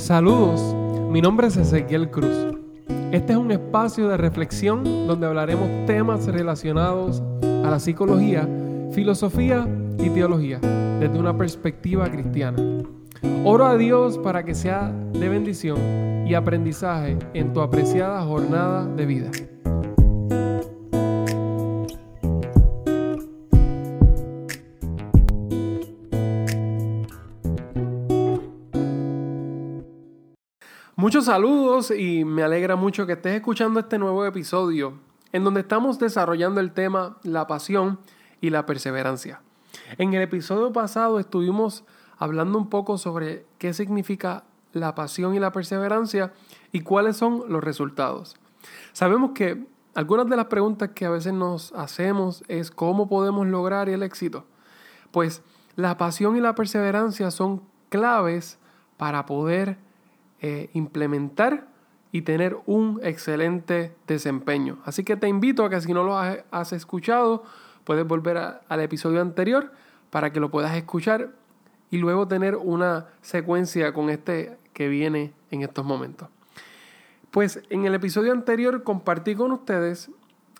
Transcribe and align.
Saludos, 0.00 0.74
mi 1.10 1.20
nombre 1.20 1.48
es 1.48 1.58
Ezequiel 1.58 2.10
Cruz. 2.10 2.56
Este 3.12 3.34
es 3.34 3.38
un 3.38 3.52
espacio 3.52 4.08
de 4.08 4.16
reflexión 4.16 4.82
donde 5.06 5.26
hablaremos 5.26 5.68
temas 5.84 6.26
relacionados 6.26 7.22
a 7.42 7.70
la 7.70 7.78
psicología, 7.78 8.48
filosofía 8.92 9.68
y 9.98 10.08
teología 10.08 10.58
desde 10.58 11.18
una 11.18 11.36
perspectiva 11.36 12.10
cristiana. 12.10 12.56
Oro 13.44 13.66
a 13.66 13.76
Dios 13.76 14.16
para 14.16 14.42
que 14.42 14.54
sea 14.54 14.90
de 15.12 15.28
bendición 15.28 16.26
y 16.26 16.32
aprendizaje 16.32 17.18
en 17.34 17.52
tu 17.52 17.60
apreciada 17.60 18.22
jornada 18.22 18.86
de 18.86 19.04
vida. 19.04 19.30
Muchos 31.00 31.24
saludos 31.24 31.90
y 31.90 32.26
me 32.26 32.42
alegra 32.42 32.76
mucho 32.76 33.06
que 33.06 33.14
estés 33.14 33.36
escuchando 33.36 33.80
este 33.80 33.96
nuevo 33.96 34.22
episodio 34.26 34.98
en 35.32 35.44
donde 35.44 35.60
estamos 35.62 35.98
desarrollando 35.98 36.60
el 36.60 36.72
tema 36.72 37.16
la 37.22 37.46
pasión 37.46 37.98
y 38.42 38.50
la 38.50 38.66
perseverancia. 38.66 39.40
En 39.96 40.12
el 40.12 40.20
episodio 40.20 40.74
pasado 40.74 41.18
estuvimos 41.18 41.84
hablando 42.18 42.58
un 42.58 42.68
poco 42.68 42.98
sobre 42.98 43.46
qué 43.56 43.72
significa 43.72 44.44
la 44.74 44.94
pasión 44.94 45.34
y 45.34 45.40
la 45.40 45.52
perseverancia 45.52 46.34
y 46.70 46.80
cuáles 46.82 47.16
son 47.16 47.44
los 47.48 47.64
resultados. 47.64 48.36
Sabemos 48.92 49.30
que 49.34 49.64
algunas 49.94 50.28
de 50.28 50.36
las 50.36 50.46
preguntas 50.48 50.90
que 50.94 51.06
a 51.06 51.10
veces 51.10 51.32
nos 51.32 51.72
hacemos 51.72 52.44
es 52.46 52.70
cómo 52.70 53.08
podemos 53.08 53.46
lograr 53.46 53.88
el 53.88 54.02
éxito. 54.02 54.44
Pues 55.12 55.40
la 55.76 55.96
pasión 55.96 56.36
y 56.36 56.40
la 56.40 56.54
perseverancia 56.54 57.30
son 57.30 57.62
claves 57.88 58.58
para 58.98 59.24
poder 59.24 59.78
eh, 60.40 60.70
implementar 60.72 61.68
y 62.12 62.22
tener 62.22 62.56
un 62.66 63.00
excelente 63.02 63.94
desempeño. 64.06 64.78
Así 64.84 65.04
que 65.04 65.16
te 65.16 65.28
invito 65.28 65.64
a 65.64 65.70
que 65.70 65.80
si 65.80 65.92
no 65.92 66.02
lo 66.02 66.18
has, 66.18 66.72
escuchado, 66.72 67.44
puedes 67.84 68.06
volver 68.06 68.36
al 68.68 68.80
episodio 68.80 69.20
anterior 69.20 69.72
para 70.10 70.32
que 70.32 70.40
lo 70.40 70.50
puedas 70.50 70.74
escuchar 70.76 71.30
y 71.90 71.98
luego 71.98 72.26
tener 72.26 72.56
una 72.56 73.06
secuencia 73.20 73.92
con 73.92 74.10
este 74.10 74.56
que 74.72 74.88
viene 74.88 75.32
en 75.50 75.62
estos 75.62 75.84
momentos. 75.84 76.28
Pues 77.30 77.60
en 77.70 77.84
el 77.84 77.94
episodio 77.94 78.32
anterior 78.32 78.82
compartí 78.82 79.34
con 79.36 79.52
ustedes 79.52 80.10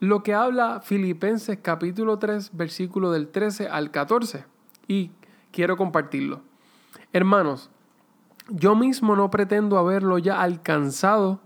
lo 0.00 0.22
que 0.22 0.34
habla 0.34 0.80
Filipenses 0.80 1.58
capítulo 1.60 2.18
3 2.18 2.56
versículo 2.56 3.12
del 3.12 3.28
13 3.28 3.68
al 3.68 3.90
14 3.90 4.44
y 4.88 5.10
quiero 5.50 5.76
compartirlo. 5.76 6.40
Hermanos, 7.12 7.70
yo 8.48 8.74
mismo 8.74 9.16
no 9.16 9.30
pretendo 9.30 9.78
haberlo 9.78 10.18
ya 10.18 10.40
alcanzado, 10.42 11.40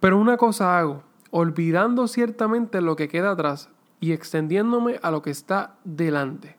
pero 0.00 0.18
una 0.18 0.36
cosa 0.36 0.78
hago, 0.78 1.02
olvidando 1.30 2.08
ciertamente 2.08 2.80
lo 2.80 2.96
que 2.96 3.08
queda 3.08 3.32
atrás 3.32 3.68
y 4.00 4.12
extendiéndome 4.12 4.98
a 5.02 5.10
lo 5.10 5.22
que 5.22 5.30
está 5.30 5.76
delante. 5.84 6.56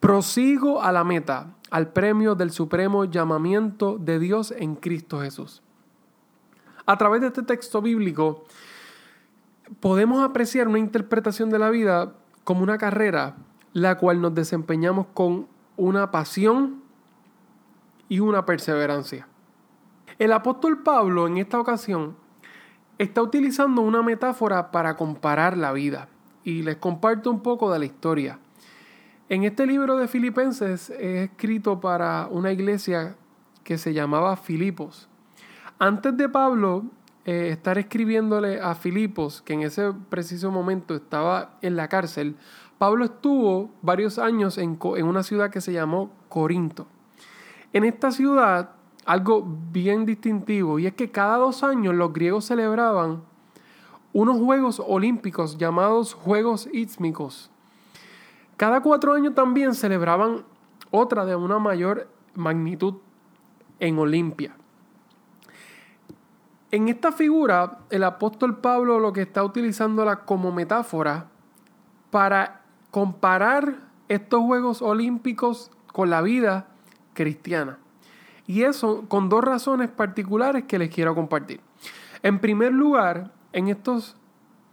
Prosigo 0.00 0.82
a 0.82 0.92
la 0.92 1.04
meta, 1.04 1.54
al 1.70 1.88
premio 1.88 2.34
del 2.34 2.50
supremo 2.50 3.04
llamamiento 3.04 3.98
de 3.98 4.18
Dios 4.18 4.52
en 4.56 4.76
Cristo 4.76 5.20
Jesús. 5.20 5.62
A 6.84 6.96
través 6.96 7.20
de 7.20 7.28
este 7.28 7.42
texto 7.42 7.82
bíblico 7.82 8.44
podemos 9.80 10.22
apreciar 10.22 10.68
una 10.68 10.78
interpretación 10.78 11.50
de 11.50 11.58
la 11.58 11.70
vida 11.70 12.14
como 12.44 12.62
una 12.62 12.78
carrera, 12.78 13.36
la 13.72 13.98
cual 13.98 14.20
nos 14.20 14.34
desempeñamos 14.34 15.08
con 15.12 15.48
una 15.76 16.10
pasión 16.10 16.85
y 18.08 18.20
una 18.20 18.44
perseverancia. 18.46 19.28
El 20.18 20.32
apóstol 20.32 20.82
Pablo 20.82 21.26
en 21.26 21.38
esta 21.38 21.60
ocasión 21.60 22.16
está 22.98 23.22
utilizando 23.22 23.82
una 23.82 24.02
metáfora 24.02 24.70
para 24.70 24.96
comparar 24.96 25.56
la 25.56 25.72
vida 25.72 26.08
y 26.44 26.62
les 26.62 26.76
comparto 26.76 27.30
un 27.30 27.40
poco 27.40 27.70
de 27.72 27.78
la 27.78 27.84
historia. 27.84 28.38
En 29.28 29.44
este 29.44 29.66
libro 29.66 29.96
de 29.96 30.08
Filipenses 30.08 30.90
es 30.90 31.30
escrito 31.30 31.80
para 31.80 32.28
una 32.30 32.52
iglesia 32.52 33.16
que 33.64 33.76
se 33.76 33.92
llamaba 33.92 34.36
Filipos. 34.36 35.08
Antes 35.78 36.16
de 36.16 36.28
Pablo 36.28 36.84
eh, 37.24 37.48
estar 37.50 37.76
escribiéndole 37.76 38.60
a 38.60 38.76
Filipos, 38.76 39.42
que 39.42 39.54
en 39.54 39.62
ese 39.62 39.92
preciso 40.08 40.52
momento 40.52 40.94
estaba 40.94 41.58
en 41.60 41.74
la 41.74 41.88
cárcel, 41.88 42.36
Pablo 42.78 43.04
estuvo 43.04 43.70
varios 43.82 44.20
años 44.20 44.58
en, 44.58 44.78
en 44.96 45.06
una 45.06 45.24
ciudad 45.24 45.50
que 45.50 45.60
se 45.60 45.72
llamó 45.72 46.12
Corinto. 46.28 46.86
En 47.76 47.84
esta 47.84 48.10
ciudad, 48.10 48.70
algo 49.04 49.46
bien 49.70 50.06
distintivo, 50.06 50.78
y 50.78 50.86
es 50.86 50.94
que 50.94 51.10
cada 51.10 51.36
dos 51.36 51.62
años 51.62 51.94
los 51.94 52.10
griegos 52.10 52.46
celebraban 52.46 53.22
unos 54.14 54.38
Juegos 54.38 54.80
Olímpicos 54.82 55.58
llamados 55.58 56.14
Juegos 56.14 56.70
Ísmicos. 56.72 57.50
Cada 58.56 58.80
cuatro 58.80 59.12
años 59.12 59.34
también 59.34 59.74
celebraban 59.74 60.46
otra 60.90 61.26
de 61.26 61.36
una 61.36 61.58
mayor 61.58 62.08
magnitud 62.34 62.94
en 63.78 63.98
Olimpia. 63.98 64.56
En 66.70 66.88
esta 66.88 67.12
figura, 67.12 67.80
el 67.90 68.04
apóstol 68.04 68.56
Pablo 68.56 69.00
lo 69.00 69.12
que 69.12 69.20
está 69.20 69.44
utilizándola 69.44 70.24
como 70.24 70.50
metáfora 70.50 71.26
para 72.10 72.62
comparar 72.90 73.80
estos 74.08 74.40
Juegos 74.40 74.80
Olímpicos 74.80 75.70
con 75.92 76.08
la 76.08 76.22
vida 76.22 76.68
cristiana. 77.16 77.78
Y 78.46 78.62
eso 78.62 79.06
con 79.08 79.28
dos 79.28 79.42
razones 79.42 79.88
particulares 79.88 80.64
que 80.68 80.78
les 80.78 80.94
quiero 80.94 81.16
compartir. 81.16 81.60
En 82.22 82.38
primer 82.38 82.72
lugar, 82.72 83.32
en, 83.52 83.68
estos, 83.68 84.16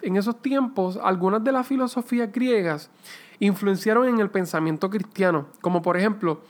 en 0.02 0.18
esos 0.18 0.40
tiempos, 0.42 1.00
algunas 1.02 1.44
de 1.44 1.52
las 1.52 1.66
filosofías 1.66 2.32
griegas 2.32 2.92
influenciaron 3.40 4.08
en 4.08 4.20
el 4.20 4.30
pensamiento 4.30 4.90
cristiano, 4.90 5.48
como 5.62 5.82
por 5.82 5.98
ejemplo 5.98 6.42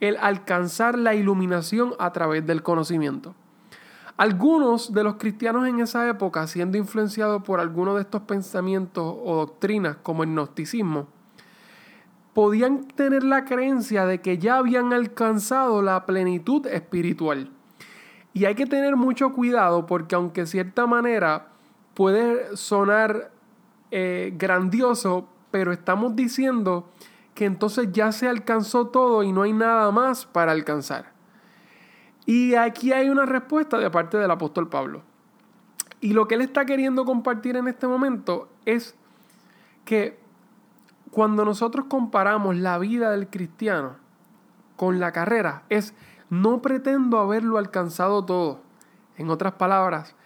el 0.00 0.16
alcanzar 0.16 0.98
la 0.98 1.14
iluminación 1.14 1.94
a 2.00 2.12
través 2.12 2.44
del 2.44 2.64
conocimiento. 2.64 3.36
Algunos 4.16 4.92
de 4.92 5.04
los 5.04 5.14
cristianos 5.14 5.66
en 5.68 5.80
esa 5.80 6.08
época, 6.08 6.46
siendo 6.48 6.76
influenciados 6.76 7.42
por 7.44 7.60
algunos 7.60 7.94
de 7.94 8.02
estos 8.02 8.22
pensamientos 8.22 9.16
o 9.24 9.36
doctrinas 9.36 9.96
como 10.02 10.24
el 10.24 10.30
gnosticismo, 10.30 11.06
podían 12.34 12.86
tener 12.86 13.24
la 13.24 13.44
creencia 13.44 14.06
de 14.06 14.20
que 14.20 14.38
ya 14.38 14.56
habían 14.56 14.92
alcanzado 14.92 15.82
la 15.82 16.06
plenitud 16.06 16.66
espiritual. 16.66 17.50
Y 18.32 18.46
hay 18.46 18.54
que 18.54 18.66
tener 18.66 18.96
mucho 18.96 19.32
cuidado 19.32 19.86
porque 19.86 20.14
aunque 20.14 20.42
de 20.42 20.46
cierta 20.46 20.86
manera 20.86 21.48
puede 21.94 22.56
sonar 22.56 23.30
eh, 23.90 24.32
grandioso, 24.36 25.28
pero 25.50 25.72
estamos 25.72 26.16
diciendo 26.16 26.88
que 27.34 27.44
entonces 27.44 27.88
ya 27.92 28.12
se 28.12 28.28
alcanzó 28.28 28.86
todo 28.86 29.22
y 29.22 29.32
no 29.32 29.42
hay 29.42 29.52
nada 29.52 29.90
más 29.90 30.24
para 30.24 30.52
alcanzar. 30.52 31.12
Y 32.24 32.54
aquí 32.54 32.92
hay 32.92 33.10
una 33.10 33.26
respuesta 33.26 33.78
de 33.78 33.90
parte 33.90 34.16
del 34.16 34.30
apóstol 34.30 34.68
Pablo. 34.68 35.02
Y 36.00 36.14
lo 36.14 36.26
que 36.26 36.36
él 36.36 36.40
está 36.40 36.64
queriendo 36.64 37.04
compartir 37.04 37.56
en 37.56 37.68
este 37.68 37.86
momento 37.86 38.48
es 38.64 38.94
que 39.84 40.21
cuando 41.12 41.44
nosotros 41.44 41.84
comparamos 41.90 42.56
la 42.56 42.78
vida 42.78 43.10
del 43.10 43.28
cristiano 43.28 43.96
con 44.76 44.98
la 44.98 45.12
carrera, 45.12 45.62
es 45.68 45.94
no 46.30 46.62
pretendo 46.62 47.18
haberlo 47.18 47.58
alcanzado 47.58 48.24
todo. 48.24 48.60
En 49.18 49.28
otras 49.28 49.52
palabras, 49.52 50.16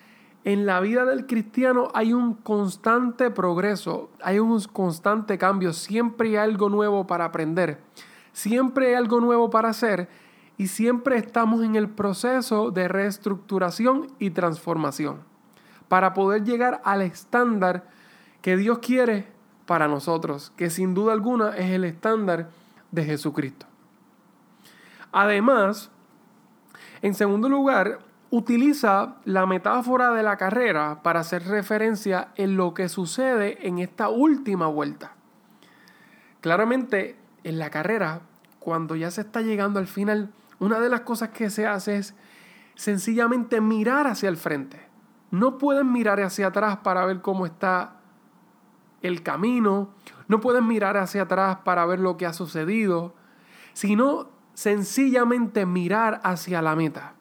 en 0.44 0.64
la 0.64 0.78
vida 0.78 1.04
del 1.04 1.26
cristiano 1.26 1.88
hay 1.92 2.12
un 2.12 2.34
constante 2.34 3.32
progreso, 3.32 4.10
hay 4.22 4.38
un 4.38 4.62
constante 4.72 5.38
cambio, 5.38 5.72
siempre 5.72 6.28
hay 6.28 6.36
algo 6.36 6.69
nuevo 6.69 7.04
para 7.04 7.24
aprender, 7.24 7.80
siempre 8.32 8.91
hay 8.91 8.94
algo 8.94 9.20
nuevo 9.20 9.50
para 9.50 9.70
hacer 9.70 10.08
y 10.56 10.68
siempre 10.68 11.16
estamos 11.16 11.64
en 11.64 11.74
el 11.74 11.88
proceso 11.88 12.71
de 12.71 12.86
reestructuración 12.86 14.06
y 14.21 14.30
transformación 14.30 15.24
para 15.89 16.15
poder 16.15 16.44
llegar 16.44 16.80
al 16.84 17.03
estándar 17.03 17.89
que 18.41 18.56
Dios 18.56 18.78
quiere 18.78 19.35
para 19.66 19.89
nosotros, 19.89 20.53
que 20.57 20.71
sin 20.71 20.95
duda 20.95 21.13
alguna 21.13 21.57
es 21.57 21.72
el 21.72 21.84
estándar 21.84 22.48
de 22.92 23.04
Jesucristo. 23.04 23.66
Además, 25.13 25.91
en 27.03 27.15
segundo 27.15 27.48
lugar, 27.48 27.98
utiliza 28.30 29.16
la 29.24 29.47
metáfora 29.47 30.10
de 30.13 30.22
la 30.22 30.36
carrera 30.36 31.03
para 31.03 31.21
hacer 31.21 31.45
referencia 31.45 32.28
en 32.36 32.57
lo 32.57 32.74
que 32.74 32.89
sucede 32.89 33.66
en 33.66 33.78
esta 33.78 34.09
última 34.09 34.66
vuelta. 34.66 35.13
Claramente, 36.41 37.16
en 37.45 37.59
la 37.59 37.71
carrera, 37.71 38.21
cuando 38.59 38.97
ya 38.97 39.10
se 39.10 39.22
está 39.22 39.42
llegando 39.42 39.78
al 39.78 39.86
final, 39.86 40.33
una 40.59 40.80
de 40.80 40.89
las 40.89 41.03
cosas 41.03 41.30
que 41.30 41.51
se 41.51 41.66
hace 41.66 41.97
es 41.98 42.15
sencillamente 42.74 43.60
mirar 43.60 44.07
hacia 44.07 44.28
el 44.28 44.36
frente. 44.36 44.80
No 45.30 45.59
pueden 45.59 45.92
mirar 45.92 46.21
hacia 46.21 46.48
atrás 46.48 46.78
para 46.78 47.04
ver 47.07 47.21
cómo 47.21 47.47
está 47.47 47.97
el 49.06 49.22
camino, 49.22 49.91
no 50.28 50.41
puedes 50.41 50.62
mirar 50.62 50.97
hacia 50.97 51.22
atrás 51.22 51.58
para 51.64 51.86
ver 51.86 52.00
lo 52.00 52.16
que 52.16 52.26
ha 52.26 52.32
sucedido, 52.32 53.14
sino 53.72 54.28
sencillamente 54.54 55.66
mirar 55.66 56.20
hacia 56.24 56.62
la 56.62 56.74
meta. 56.76 57.14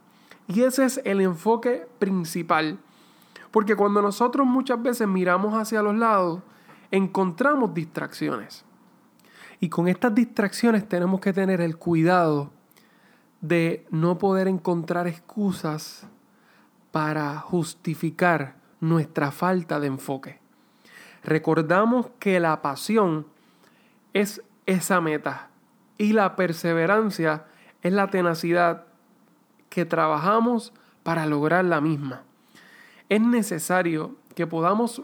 Y 0.48 0.62
ese 0.62 0.86
es 0.86 1.02
el 1.06 1.22
enfoque 1.22 1.88
principal. 2.00 2.80
Porque 3.52 3.76
cuando 3.76 4.02
nosotros 4.02 4.46
muchas 4.46 4.82
veces 4.82 5.08
miramos 5.08 5.54
hacia 5.54 5.82
los 5.82 5.96
lados, 5.96 6.42
encontramos 6.92 7.74
distracciones. 7.74 8.66
Y 9.60 9.70
con 9.70 9.88
estas 9.88 10.14
distracciones 10.14 10.88
tenemos 10.88 11.22
que 11.22 11.34
tener 11.34 11.62
el 11.62 11.78
cuidado 11.78 12.52
de 13.42 13.86
no 13.92 14.18
poder 14.18 14.48
encontrar 14.48 15.08
excusas 15.08 16.08
para 16.92 17.38
justificar 17.40 18.56
nuestra 18.80 19.32
falta 19.32 19.80
de 19.80 19.88
enfoque. 19.88 20.45
Recordamos 21.26 22.08
que 22.20 22.40
la 22.40 22.62
pasión 22.62 23.26
es 24.14 24.44
esa 24.68 25.02
meta 25.02 25.50
y 25.98 26.14
la 26.14 26.36
perseverancia 26.36 27.46
es 27.82 27.92
la 27.92 28.12
tenacidad 28.12 28.86
que 29.70 29.86
trabajamos 29.86 30.72
para 31.02 31.26
lograr 31.26 31.66
la 31.66 31.82
misma. 31.82 32.22
Es 33.10 33.22
necesario 33.22 34.16
que 34.36 34.46
podamos 34.46 35.02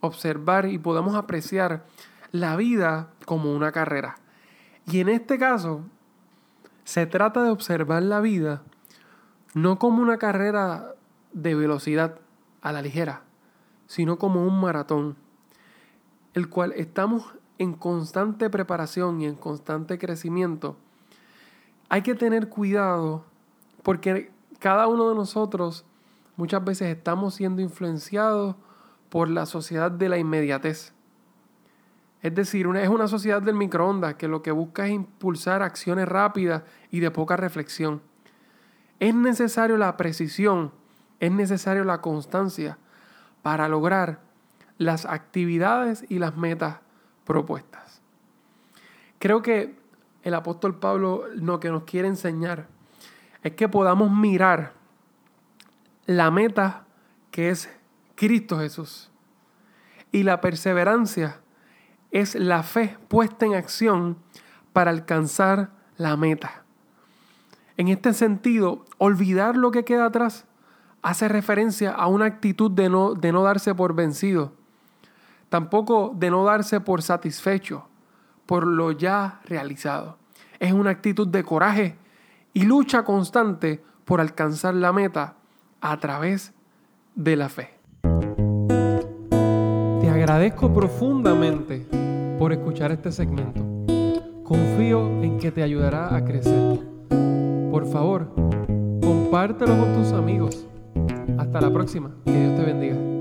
observar 0.00 0.64
y 0.64 0.78
podamos 0.78 1.14
apreciar 1.14 1.84
la 2.32 2.56
vida 2.56 3.10
como 3.26 3.54
una 3.54 3.70
carrera. 3.70 4.16
Y 4.86 5.00
en 5.00 5.10
este 5.10 5.38
caso, 5.38 5.82
se 6.84 7.06
trata 7.06 7.42
de 7.42 7.50
observar 7.50 8.02
la 8.02 8.20
vida 8.20 8.62
no 9.52 9.78
como 9.78 10.02
una 10.02 10.16
carrera 10.16 10.94
de 11.34 11.54
velocidad 11.54 12.16
a 12.62 12.72
la 12.72 12.80
ligera, 12.80 13.24
sino 13.86 14.18
como 14.18 14.46
un 14.46 14.58
maratón, 14.58 15.16
el 16.34 16.48
cual 16.48 16.72
estamos 16.76 17.34
en 17.58 17.74
constante 17.74 18.48
preparación 18.48 19.20
y 19.20 19.26
en 19.26 19.34
constante 19.34 19.98
crecimiento. 19.98 20.76
Hay 21.88 22.02
que 22.02 22.14
tener 22.14 22.48
cuidado 22.48 23.24
porque 23.82 24.30
cada 24.58 24.86
uno 24.86 25.08
de 25.08 25.14
nosotros 25.14 25.84
muchas 26.36 26.64
veces 26.64 26.96
estamos 26.96 27.34
siendo 27.34 27.60
influenciados 27.60 28.56
por 29.10 29.28
la 29.28 29.44
sociedad 29.44 29.90
de 29.90 30.08
la 30.08 30.18
inmediatez. 30.18 30.94
Es 32.22 32.34
decir, 32.34 32.66
es 32.76 32.88
una 32.88 33.08
sociedad 33.08 33.42
del 33.42 33.54
microondas 33.54 34.14
que 34.14 34.28
lo 34.28 34.42
que 34.42 34.52
busca 34.52 34.86
es 34.86 34.92
impulsar 34.92 35.62
acciones 35.62 36.08
rápidas 36.08 36.62
y 36.90 37.00
de 37.00 37.10
poca 37.10 37.36
reflexión. 37.36 38.02
Es 39.00 39.14
necesario 39.14 39.78
la 39.78 39.96
precisión, 39.96 40.72
es 41.18 41.32
necesario 41.32 41.84
la 41.84 42.00
constancia 42.00 42.78
para 43.42 43.68
lograr 43.68 44.20
las 44.80 45.04
actividades 45.04 46.06
y 46.08 46.18
las 46.18 46.38
metas 46.38 46.78
propuestas. 47.26 48.00
Creo 49.18 49.42
que 49.42 49.78
el 50.22 50.32
apóstol 50.32 50.78
Pablo 50.78 51.26
lo 51.34 51.60
que 51.60 51.68
nos 51.68 51.84
quiere 51.84 52.08
enseñar 52.08 52.66
es 53.42 53.52
que 53.52 53.68
podamos 53.68 54.10
mirar 54.10 54.72
la 56.06 56.30
meta 56.30 56.86
que 57.30 57.50
es 57.50 57.68
Cristo 58.14 58.58
Jesús. 58.58 59.10
Y 60.12 60.22
la 60.22 60.40
perseverancia 60.40 61.42
es 62.10 62.34
la 62.34 62.62
fe 62.62 62.96
puesta 63.08 63.44
en 63.44 63.56
acción 63.56 64.16
para 64.72 64.90
alcanzar 64.90 65.72
la 65.98 66.16
meta. 66.16 66.64
En 67.76 67.88
este 67.88 68.14
sentido, 68.14 68.86
olvidar 68.96 69.58
lo 69.58 69.72
que 69.72 69.84
queda 69.84 70.06
atrás 70.06 70.46
hace 71.02 71.28
referencia 71.28 71.90
a 71.90 72.06
una 72.06 72.24
actitud 72.24 72.70
de 72.70 72.88
no, 72.88 73.12
de 73.12 73.30
no 73.30 73.42
darse 73.42 73.74
por 73.74 73.94
vencido, 73.94 74.58
tampoco 75.50 76.14
de 76.16 76.30
no 76.30 76.44
darse 76.44 76.80
por 76.80 77.02
satisfecho 77.02 77.84
por 78.46 78.66
lo 78.66 78.90
ya 78.90 79.40
realizado. 79.44 80.16
Es 80.58 80.72
una 80.72 80.90
actitud 80.90 81.28
de 81.28 81.44
coraje 81.44 81.96
y 82.52 82.62
lucha 82.62 83.04
constante 83.04 83.82
por 84.04 84.20
alcanzar 84.20 84.74
la 84.74 84.92
meta 84.92 85.34
a 85.80 85.96
través 85.98 86.52
de 87.14 87.36
la 87.36 87.48
fe. 87.48 87.70
Te 90.00 90.10
agradezco 90.10 90.72
profundamente 90.72 91.86
por 92.38 92.52
escuchar 92.52 92.90
este 92.90 93.12
segmento. 93.12 93.62
Confío 94.42 95.22
en 95.22 95.38
que 95.38 95.52
te 95.52 95.62
ayudará 95.62 96.14
a 96.16 96.24
crecer. 96.24 96.80
Por 97.70 97.86
favor, 97.86 98.34
compártelo 99.00 99.78
con 99.78 99.94
tus 99.94 100.12
amigos. 100.12 100.66
Hasta 101.38 101.60
la 101.60 101.72
próxima. 101.72 102.10
Que 102.24 102.32
Dios 102.32 102.56
te 102.56 102.64
bendiga. 102.64 103.19